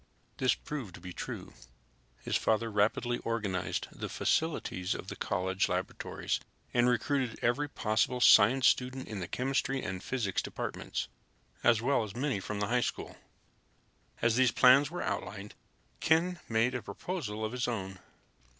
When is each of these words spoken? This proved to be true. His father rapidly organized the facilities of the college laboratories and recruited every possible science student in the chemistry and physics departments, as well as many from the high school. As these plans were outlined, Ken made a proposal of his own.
This 0.37 0.55
proved 0.55 0.95
to 0.95 0.99
be 0.99 1.13
true. 1.13 1.53
His 2.23 2.35
father 2.35 2.71
rapidly 2.71 3.19
organized 3.19 3.87
the 3.91 4.09
facilities 4.09 4.95
of 4.95 5.09
the 5.09 5.15
college 5.15 5.69
laboratories 5.69 6.39
and 6.73 6.89
recruited 6.89 7.37
every 7.43 7.69
possible 7.69 8.19
science 8.19 8.65
student 8.67 9.07
in 9.07 9.19
the 9.19 9.27
chemistry 9.27 9.83
and 9.83 10.01
physics 10.03 10.41
departments, 10.41 11.07
as 11.63 11.83
well 11.83 12.03
as 12.03 12.15
many 12.15 12.39
from 12.39 12.59
the 12.61 12.67
high 12.67 12.81
school. 12.81 13.15
As 14.23 14.37
these 14.37 14.49
plans 14.49 14.89
were 14.89 15.03
outlined, 15.03 15.53
Ken 15.99 16.39
made 16.49 16.73
a 16.73 16.81
proposal 16.81 17.45
of 17.45 17.51
his 17.51 17.67
own. 17.67 17.99